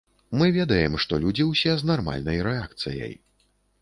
[0.41, 3.13] Мы ведаем, што людзі ўсе з нармальнай рэакцыяй.